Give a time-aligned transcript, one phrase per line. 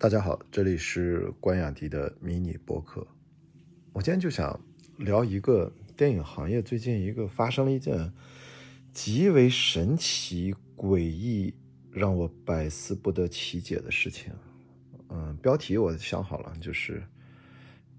[0.00, 3.04] 大家好，这里是关雅迪的迷你播客。
[3.92, 4.60] 我今天就想
[4.96, 8.12] 聊一个电影行业最近一个发生了一件
[8.92, 11.52] 极为神奇、诡异、
[11.90, 14.32] 让我百思不得其解的事情。
[15.08, 17.02] 嗯，标题我想好了，就是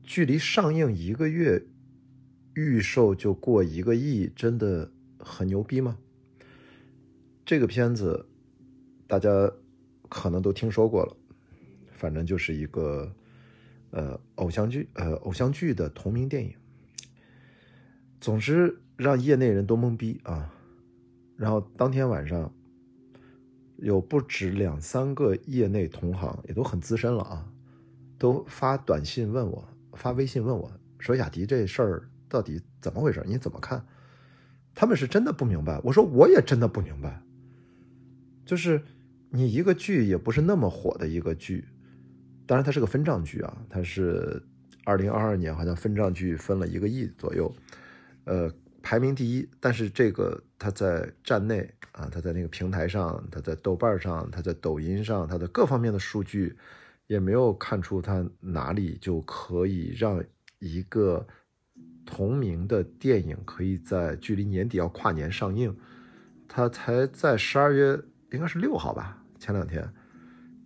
[0.02, 1.62] 距离上映一个月，
[2.54, 4.90] 预售就过一个亿，真的
[5.20, 5.98] 很牛逼吗？
[7.46, 8.30] 这个片子
[9.06, 9.52] 大家
[10.08, 11.18] 可能都听说过了。
[12.00, 13.14] 反正就是一个，
[13.92, 16.54] 呃，偶像剧，呃，偶像剧的同名电影。
[18.22, 20.54] 总之让业内人都懵逼啊！
[21.36, 22.54] 然后当天晚上，
[23.78, 27.52] 有不止两三个业内同行，也都很资深了啊，
[28.18, 33.24] 都发短信问我，发微信问我说：“雅迪，这事儿到底怎么回事？
[33.26, 33.86] 你怎么看？”
[34.76, 35.80] 他们是真的不明白。
[35.84, 37.22] 我说我也真的不明白。
[38.46, 38.82] 就是
[39.30, 41.66] 你一个剧也不是那么火的一个剧。
[42.50, 44.42] 当然，它是个分账剧啊，它是
[44.84, 47.54] 二零二二年好像分账剧分了一个亿左右，
[48.24, 49.48] 呃，排名第一。
[49.60, 56.58] 但是这个它在站内啊，它在那个平台上，它在豆瓣上，它在抖音上，它的各方面的数据
[57.06, 60.24] 也没有看出它哪里就可以让
[60.58, 61.28] 一个
[62.04, 65.78] 同名的电影可以在距离年底要跨年上映，
[66.48, 69.88] 它才在十二月应该是六号吧，前两天。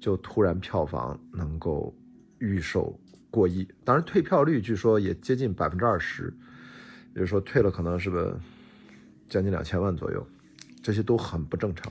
[0.04, 1.96] 就突然票房能够
[2.40, 3.00] 预售
[3.32, 6.26] 过亿，当然退票率据说也接近百分之二十，
[7.14, 8.38] 也就是说退了可能是个
[9.30, 10.28] 将近两千万左右，
[10.82, 11.90] 这些都很不正常。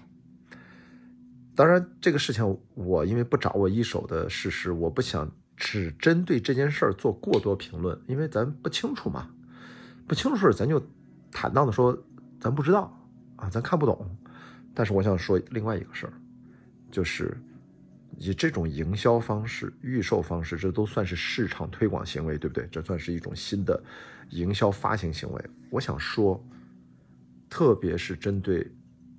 [1.54, 9.30] 当然这个事情我因为不掌握一手的事实，我不想只针对这件事儿做过多评论，因为咱不清楚嘛，
[10.06, 10.86] 不清楚咱就
[11.30, 11.98] 坦荡的说
[12.38, 12.94] 咱不知道
[13.36, 14.06] 啊，咱看不懂。
[14.74, 16.12] 但是我想说另外一个事儿，
[16.90, 17.34] 就是。
[18.24, 22.68] 以这种营销方式、预售方式，这都算是市场推广行为，对不对？
[22.70, 23.82] 这算是一种新的
[24.30, 25.44] 营销发行行为。
[25.70, 26.40] 我想说，
[27.50, 28.64] 特别是针对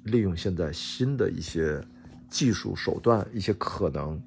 [0.03, 1.85] 利用现在新的一些
[2.29, 4.21] 技术手段、一些可能、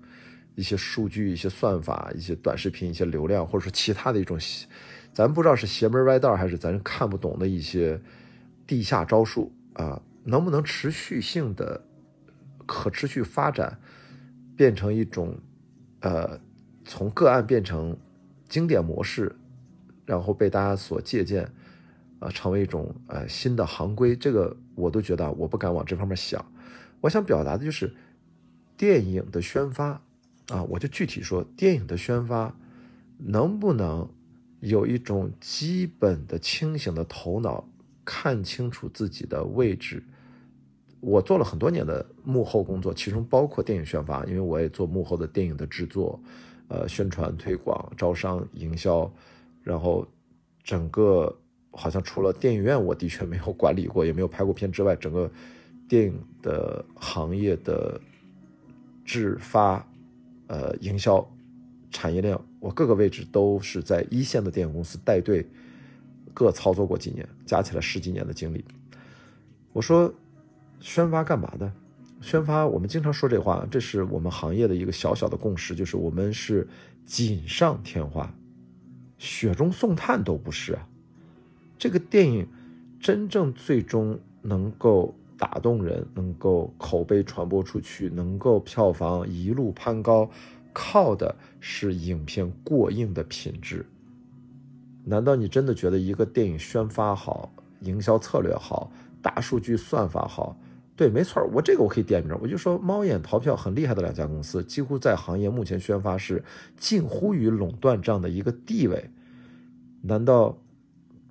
[0.56, 4.38] 一些数据、一些算法、一些短视频、一些流量，或者说其他的一种，
[5.14, 7.98] 咱不知道是邪门歪道还是咱看不懂的一些
[8.66, 11.82] 地下招数啊，能不能持续性的、
[12.66, 13.80] 可持续发展？
[14.56, 15.36] 变成一种，
[16.00, 16.40] 呃，
[16.84, 17.96] 从个案变成
[18.48, 19.34] 经典模式，
[20.06, 21.52] 然后被大家所借鉴，
[22.20, 24.16] 呃，成为一种呃新的行规。
[24.16, 26.44] 这个我都觉得我不敢往这方面想。
[27.02, 27.94] 我想表达的就是
[28.76, 30.00] 电影的宣发
[30.48, 32.56] 啊，我就具体说电影的宣发
[33.18, 34.08] 能不能
[34.60, 37.68] 有一种基本的清醒的头脑，
[38.04, 40.02] 看清楚自己的位置。
[41.00, 46.18] 我做了很多年的幕后工作，其中包括电影宣发，因为我也做幕后的电影的制作，
[46.68, 49.08] 呃，宣传推广、招商、营销，
[49.62, 50.04] 然后
[50.64, 51.32] 整个
[51.70, 55.30] 好像除了电影院我的确没有管理过，也没有拍过片之外，整个
[55.86, 58.00] 电影的行业的
[59.04, 59.86] 制发、
[60.48, 61.24] 呃，营销、
[61.90, 65.46] 产业链，我各个位置都是在一线的电影公司带队，
[66.34, 68.64] 各操作过几年，加起来十几年的经历。
[69.72, 70.12] 我说。
[70.80, 71.72] 宣发干嘛的？
[72.22, 76.66] 宣发，我们经常说这话，这是我们行业的一个小小的共识，就是我们是
[77.04, 78.32] 锦上添花，
[79.18, 80.88] 雪中送炭都不是啊。
[81.78, 82.48] 这个电影
[82.98, 90.28] 真正最终能够打动人，能够口碑传播出去，能够票房一路攀高，
[90.72, 93.84] 靠的是影片过硬的品质。
[95.04, 100.56] 难道你真的觉得一个电影宣发好，营销策略好，大数据算法好？
[100.96, 106.42] 对，没错我这个我可以点名，我就说猫眼淘票很厉害的两家公司，几乎在行业目前宣发是
[106.76, 109.10] 近乎于垄断这样的一个地位。
[110.00, 110.56] 难道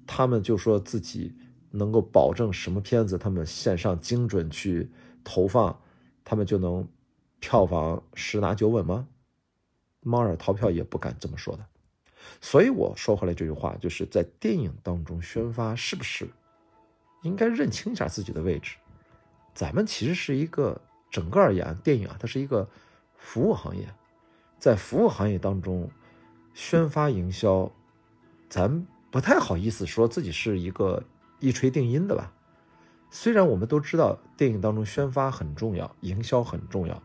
[0.05, 1.33] 他们就说自己
[1.71, 4.87] 能够保证什么片子他们线上精准去
[5.23, 5.75] 投放，
[6.23, 6.87] 他们就能
[7.39, 9.07] 票房十拿九稳吗？
[10.01, 11.65] 猫眼淘票也不敢这么说的。
[12.39, 16.27] 所以我说回来这句话，就是在电影当中宣发是不是
[17.23, 18.75] 应该认清一下自己的位置？
[19.55, 20.79] 咱们其实是一个
[21.09, 22.69] 整个而言，电影啊，它是一个
[23.17, 23.87] 服务行业，
[24.59, 25.89] 在服务行业当中，
[26.53, 27.71] 宣发营销，
[28.49, 31.01] 咱不太好意思说自己是一个
[31.39, 32.33] 一锤定音的吧。
[33.09, 37.01] 虽然我们都知道电影当中宣发很重要，营销很重要，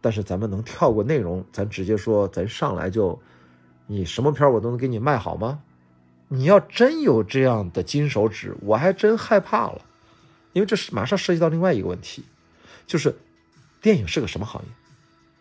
[0.00, 3.20] 但是咱们能跳过内容，咱直接说，咱上来就，
[3.86, 5.62] 你什么片我都能给你卖好吗？
[6.28, 9.84] 你要真有这样的金手指，我还真害怕了。
[10.52, 12.24] 因为这是马上涉及到另外一个问题，
[12.86, 13.14] 就是
[13.80, 14.68] 电影是个什么行业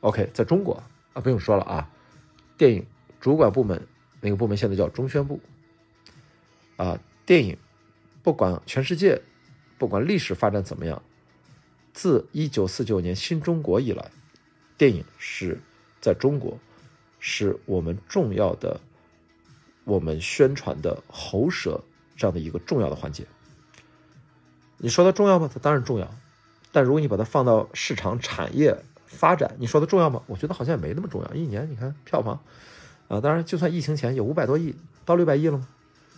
[0.02, 0.84] ？OK，在中国
[1.14, 1.90] 啊，不用说了啊，
[2.58, 2.86] 电影
[3.20, 3.88] 主管部门
[4.22, 5.40] 那个部门现在叫中宣部
[6.78, 7.58] 啊，电影
[8.24, 9.22] 不管全世界，
[9.78, 11.02] 不管历史发展怎么样，
[11.94, 14.12] 自一九四九年新中国以来，
[14.78, 15.60] 电影是
[16.00, 16.58] 在中国
[17.20, 18.80] 是我们重要的。
[19.86, 21.84] 我们宣传的喉舌
[22.16, 23.26] 这样的一个重要的环节，
[24.80, 25.50] 你说它重要吗？
[25.54, 26.10] 它当然重要，
[26.72, 30.24] 但如果你把它放到市场产业发展，你说它重要吗？
[30.26, 31.34] 我觉得好像也没那么重要。
[31.34, 32.42] 一年你看票房
[33.08, 35.68] 啊，当然就算疫情前有五百多亿，到六百亿了吗？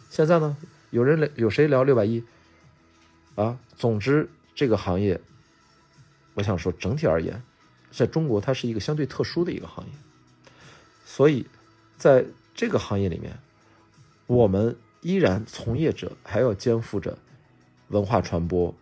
[0.10, 0.56] 现在呢，
[0.90, 2.24] 有人聊有谁聊六百亿
[3.36, 3.60] 啊？
[3.76, 5.20] 总之，这个行业，
[6.36, 7.44] 我想说整体而言，
[7.92, 9.92] 在中国它是一个相对特殊的一个行业，
[11.06, 11.48] 所以
[11.98, 13.38] 在这个行业里面。
[14.28, 17.18] 我们依然从业者还要肩负着
[17.92, 18.74] 文化传播，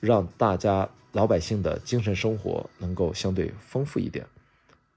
[0.00, 4.26] 让大家老百姓的精神生活能够相对丰富一点，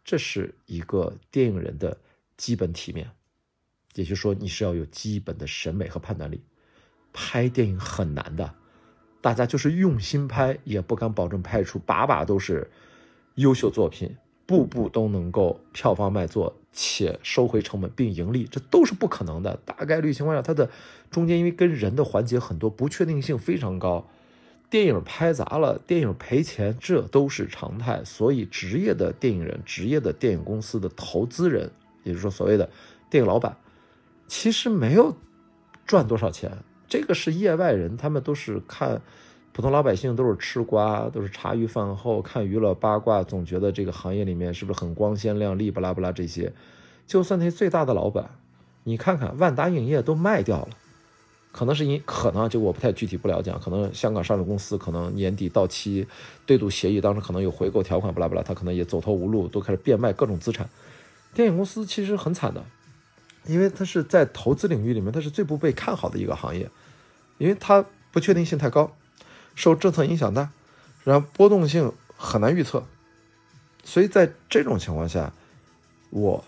[0.04, 1.98] 这是一个电影人的
[2.36, 3.10] 基本体面。
[3.96, 6.44] 也就是说，你是要有基本的审美和判断力。
[7.14, 8.54] 拍电影很难的，
[9.22, 12.70] 大家就是用心拍，也不敢保证拍出把把都是
[13.36, 14.16] 优秀作品。
[14.48, 19.60] 步步都能够票房卖座且收回成本并盈利，这都是不可能的。
[19.66, 20.72] 大概率情况下，它的
[21.12, 24.08] 中间因为跟人的环节很多，不确定性非常高。
[24.70, 28.04] 电影拍砸了，电影赔钱，这都是常态。
[28.06, 31.70] 所以，职业的电影人、职业的电影公司的投资人，
[32.04, 32.70] 也就是说所谓的
[33.10, 33.58] 电影老板，
[34.28, 35.16] 其实没有
[35.86, 36.58] 赚多少钱。
[36.88, 39.02] 这个是业外人，他们都是看。
[39.58, 45.72] 普通老百姓都是吃瓜，都是茶余饭后看娱乐八卦，总觉得这个行业里面是不是很光鲜亮丽？
[45.72, 46.54] 不拉不拉这些，
[47.08, 48.30] 就算那最大的老板，
[48.84, 50.70] 你看看万达影业都卖掉了，
[51.52, 56.06] 可能是因可能就我不太具体不了解，可能香港上市公司可能年底到期
[56.46, 60.70] 对赌协议，当时可能有回购条款，不拉不拉，他可能也走投无路，都开始变卖各种资产。
[61.34, 62.64] 电影公司其实很惨的，
[63.48, 66.70] 因为它是在投资领域里面，它是最不被看好的一个行业，
[67.40, 68.96] 因为它不确定性太高。
[69.58, 70.52] 受政策影响大，
[71.04, 72.86] 然后波动性很难预测，
[73.84, 75.34] 所以在这种情况下，
[76.12, 76.46] 我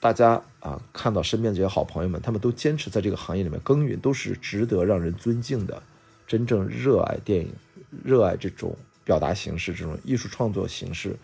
[0.00, 5.80] 大家啊看到身边这些好朋友们，他们都坚持在这个行业里面耕耘，都是值得让人尊敬的，
[6.26, 7.52] 真正热爱电影、
[8.02, 11.16] 热爱这种表达形式、这种艺术创作形式，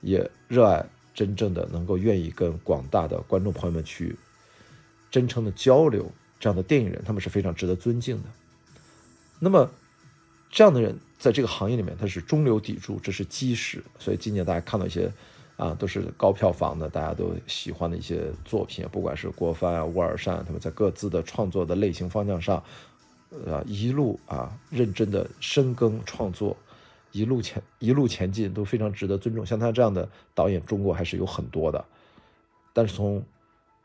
[0.00, 0.84] 也热爱
[1.14, 4.16] 真正的能够愿意跟广大的观众朋友们去
[5.08, 6.10] 真诚的交流
[6.40, 8.28] 这样的电影人，他们是非常值得尊敬的。
[9.38, 9.70] 那么。
[10.54, 13.82] 这样的人在这个行业里面，他是中流砥柱，这是基石。
[13.98, 15.12] 所以今年大家看到一些，
[15.56, 22.62] 啊，都是高票房的，大家都喜欢的一些作品，不管是郭帆啊、乌尔善，他们在各自的创作的类型方向上，
[23.48, 26.56] 啊，一路啊认真的深耕创作，
[27.10, 29.44] 一路前一路前进，都非常值得尊重。
[29.44, 31.84] 像他这样的导演，中国还是有很多的，
[32.72, 33.20] 但是从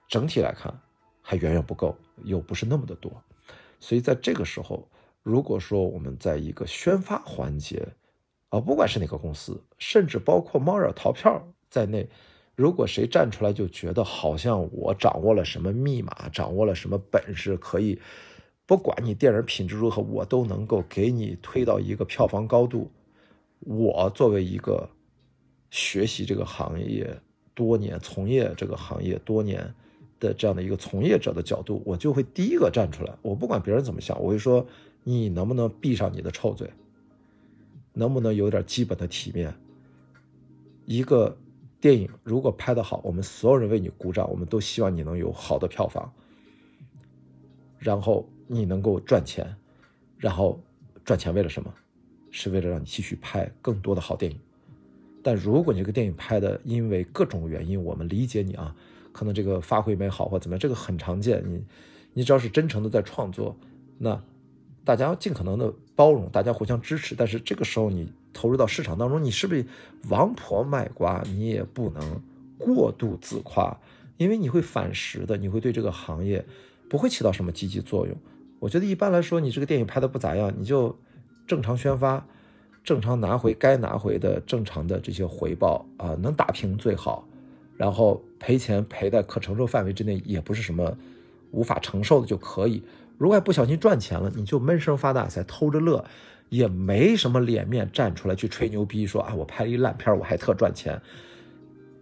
[0.07, 0.71] 整体来看，
[1.23, 3.11] 还远远不够，又不是那么的多。
[3.79, 4.87] 所以在这个时候。
[5.21, 7.87] 如果说我们在一个宣发环节，
[8.49, 12.07] 啊，不管是哪个公司，甚至包括猫眼淘票在内，
[12.55, 17.99] 如果谁站出来就觉得好像我掌握了什么密码，掌握了什么本事，可以
[18.65, 22.89] 不管你电影品质如何，我都能够给你推到一个票房高度。
[23.59, 24.89] 我作为一个
[25.69, 27.13] 学习这个行业
[27.53, 29.71] 多年、从业这个行业多年
[30.19, 33.13] 的这样的一个从业者的角度，我就会第一个站出来。
[33.21, 34.65] 我不管别人怎么想，我会说。
[35.03, 36.71] 你能不能闭上你的臭嘴？
[37.91, 39.53] 能不能有点基本的体面？
[40.85, 41.35] 一个
[41.81, 46.13] 电影如果拍得好，我们所有人为你鼓掌，我们都希望你能有好的票房，
[47.77, 49.53] 然后你能够赚钱，
[50.17, 50.61] 然后
[51.03, 51.73] 赚钱为了什么？
[52.31, 54.39] 是为了让你继续拍更多的好电影。
[55.23, 58.75] 但如果你这个电影拍的因为各种原因，我们理解你啊，
[59.11, 61.43] 可能这个发挥没好或怎么样，这个很常见。
[61.45, 61.63] 你
[62.13, 63.57] 你只要是真诚的在创作，
[63.97, 64.23] 那。
[64.89, 67.13] 大家要尽可能的包容，大家互相支持。
[67.13, 69.63] 但是这个时候你投入到市场当中，你是不是
[70.09, 71.21] 王婆卖瓜？
[71.27, 72.19] 你也不能
[72.57, 73.79] 过度自夸，
[74.17, 76.43] 因为你会反噬的，你会对这个行业
[76.89, 78.17] 不会起到什么积极作用。
[78.57, 80.97] 我觉得一般来说，你这个电影拍的不咋样，你就
[81.45, 82.25] 正常宣发，
[82.83, 87.27] 正常拿回该拿回的正常的这些回报啊，能打平最好。
[87.77, 90.97] 然后赔钱赔在可承受范围之内，也不是什么
[91.51, 92.81] 无法承受的就可以。
[93.19, 96.03] 如果还不小心赚钱了，你就闷声发大财，偷着乐，
[96.47, 100.99] 也没什么脸面站出来去吹牛逼，说啊我拍了一烂片，我还特赚钱。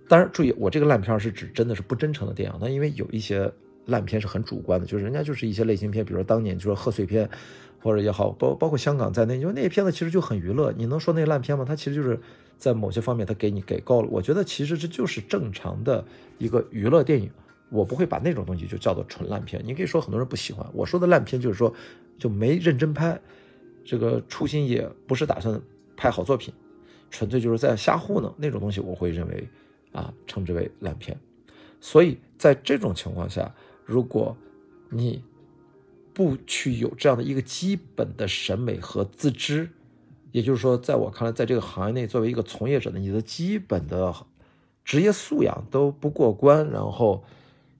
[0.07, 2.57] 当然注意，我这个烂片是指真的是不真诚的电影。
[2.61, 3.51] 那因为有一些
[3.87, 7.27] 烂片是很主观的，就是人家就是一些类型片，比如说当年就说贺岁片，
[7.81, 10.71] 或者也好，包包括香港在内，因为那些片子其实就很娱乐。
[10.77, 11.65] 你能说那烂片吗？
[11.67, 12.19] 它其实就是
[12.59, 16.05] 在某些方面它给你给够了，我觉得其实这就是正常的
[16.37, 17.31] 一个娱乐电影。
[17.69, 19.61] 我不会把那种东西就叫做纯烂片。
[19.65, 21.73] 你可以说很多人不喜欢，我说的烂片就是说
[22.17, 23.19] 就没认真拍，
[23.83, 25.61] 这个初心也不是打算
[25.97, 26.53] 拍好作品，
[27.11, 29.47] 纯粹就是在瞎糊弄那种东西，我会认为
[29.91, 31.19] 啊称之为烂片。
[31.81, 34.35] 所以在这种情况下，如果
[34.89, 35.21] 你
[36.13, 39.69] 不去有这样的一个基本的审美和自知，
[40.31, 44.15] 也就是说，在我看来，在这个行业内作为一个从业者的，你的基本的
[44.85, 47.25] 职业素养都不过关，然后。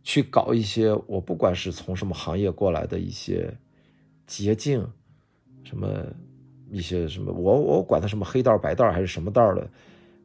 [0.08, 3.54] 去搞一些我不管是从什么行业过来的一些
[4.26, 4.88] 捷径，
[5.66, 6.02] 什么
[6.72, 9.70] 一些什么我我管它什么黑道白道还是什么道的，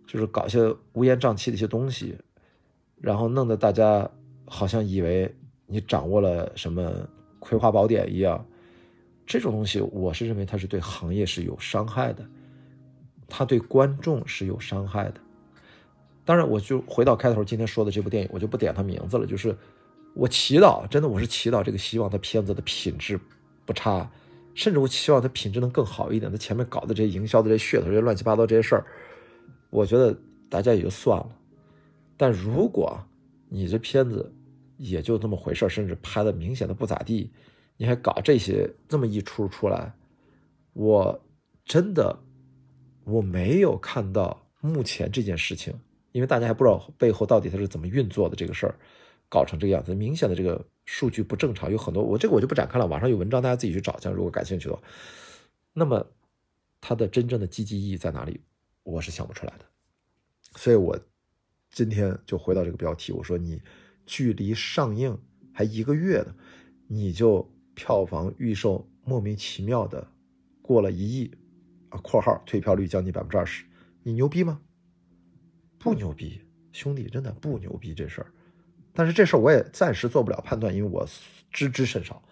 [0.06, 2.16] 就是搞些乌烟瘴气的一些东西，
[3.00, 4.08] 然后弄得大家
[4.46, 5.28] 好像以为
[5.66, 7.04] 你掌握了什么
[7.40, 8.46] 葵花宝典一样，
[9.26, 12.24] 这种东西我是认为它是对行业是有伤害的，
[13.26, 15.20] 它对观众是有伤害的。
[16.24, 19.26] 当然，我就回到开头今天说的这部电影，我就不点它名字了。
[19.26, 19.56] 就是
[20.14, 23.18] 我祈祷，真的我是祈祷这个，希望它片子的品质
[23.66, 24.08] 不差，
[24.54, 26.30] 甚至我希望它品质能更好一点。
[26.30, 28.86] 它前面搞的这些营销的这些噱头、这些乱七八糟这些事儿，
[29.70, 30.16] 我觉得
[30.48, 31.28] 大家也就算了。
[32.16, 32.96] 但如果
[33.48, 34.32] 你这片子
[34.76, 37.32] 也就这么回事甚至拍的明显的不咋地，
[37.76, 39.92] 你还搞这些这么一出出来，
[40.72, 41.20] 我
[41.64, 42.16] 真的
[43.04, 45.74] 我没有看到目前这件事情。
[46.12, 48.74] 因为大家还不知道背后到底它是怎么运作的这个事儿，
[49.28, 53.98] 搞成这个样子，明显的这个数据不正常，有很多我这个我就不展开了，网上有文章，大家自己去找。
[53.98, 54.82] 像如果感兴趣的话，
[55.72, 56.06] 那么
[56.80, 58.40] 它的真正的积极意义在哪里？
[58.82, 59.64] 我是想不出来的。
[60.56, 60.98] 所以我
[61.70, 63.62] 今天就回到这个标题，我说你
[64.04, 65.18] 距离上映
[65.54, 66.34] 还一个月呢，
[66.88, 70.06] 你就票房预售莫名其妙的
[70.60, 71.30] 过了一亿
[71.88, 73.64] 啊（括号退票率将近百分之二十），
[74.04, 74.60] 你牛逼吗？
[75.82, 78.32] 不牛逼，兄弟，真的不牛逼这事儿。
[78.94, 81.04] 但是这事儿我也暂时做不了判断，因为我
[81.50, 82.22] 知之甚少。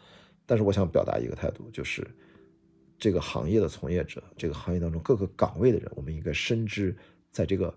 [0.47, 2.07] 但是我想表达一个态度，就是
[2.97, 6.97] 这个行业的从业者，这个行业当中各个岗位的人，我们应该深知，
[7.33, 7.77] 在这个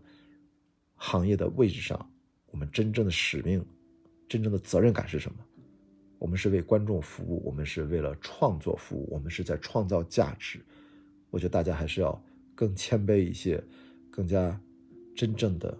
[0.95, 2.07] 行业的位置上，
[2.51, 3.65] 我们真正的使命、
[4.29, 5.37] 真正的责任感是什么？
[6.19, 10.59] 我们是为观众服务，我们是为了创作服务，我们是在创造价值。
[11.31, 13.63] 我觉得大家还是要更谦卑一些，
[14.11, 14.59] 更加。
[15.15, 15.77] 真正的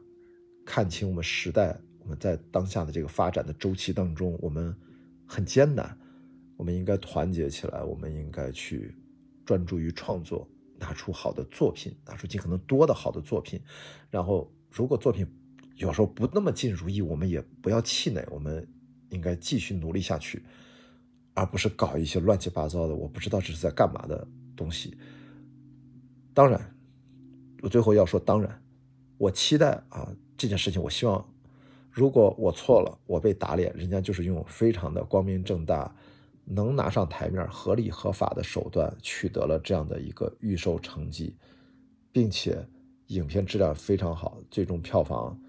[0.66, 4.76] 看清我们时代，我们在当下的这个发展的周期当中，我们
[5.26, 5.98] 很艰难，
[6.56, 8.96] 我们应该团结起来，我们应该去
[9.46, 10.48] 专注于创作，
[10.78, 13.60] 拿出好的作品，拿出尽可能多的好的作品。
[14.10, 15.26] 然后，如果作品
[15.76, 18.66] 有时候不那么尽如意，我们也不要气馁，我们
[19.10, 20.44] 应该继续努力下去，
[21.34, 24.96] 而不是搞一些乱七八糟的，我不知道这是在干嘛的东西。
[26.34, 26.76] 当然，
[27.62, 28.63] 我最后要说，当然。
[29.24, 31.26] 我期待啊，这件事情，我希望，
[31.90, 35.96] 如果我错了，我被打脸，人家就是用非常的光明正大，
[36.44, 41.34] 能拿上台面、合理合法的手段取得了这样的一个预售成绩，
[42.12, 42.68] 并且
[43.08, 45.40] 影片质量非常好，最终票房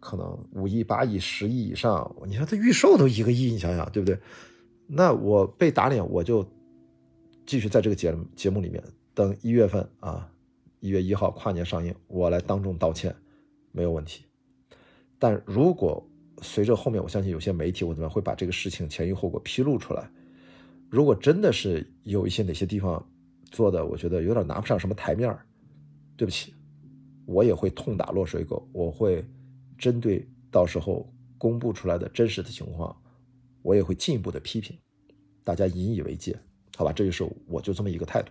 [0.00, 2.14] 可能五亿、八亿、十亿以上。
[2.26, 4.18] 你说他预售都一个亿，你想想对不对？
[4.86, 6.46] 那我被打脸，我就
[7.46, 10.30] 继续在这个节节目里面等一月份啊。
[10.84, 13.16] 一月一号跨年上映，我来当众道歉，
[13.72, 14.22] 没有问题。
[15.18, 16.06] 但如果
[16.42, 20.06] 随着后面，我相信有些媒体我怎么会把这个事情前因后果披露出来。
[20.90, 23.02] 如果真的是有一些哪些地方
[23.50, 25.34] 做的，我觉得有点拿不上什么台面
[26.18, 26.52] 对不起，
[27.24, 29.24] 我也会痛打落水狗，我会
[29.78, 32.94] 针对到时候公布出来的真实的情况，
[33.62, 34.76] 我也会进一步的批评，
[35.44, 36.38] 大家引以为戒，
[36.76, 36.92] 好吧？
[36.92, 38.30] 这就是我就这么一个态度，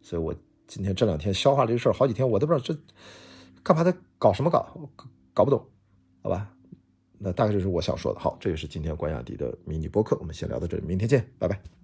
[0.00, 0.34] 所以我。
[0.66, 2.74] 今天这两天消化这个事儿好几天，我都不知道这
[3.62, 4.66] 干嘛在，搞什么搞，
[5.32, 5.64] 搞不懂，
[6.22, 6.50] 好吧？
[7.18, 8.20] 那大概就是我想说的。
[8.20, 11.83] 好，这也是今天关雅迪的迷你播客，我们先聊到这里，明天见，拜拜。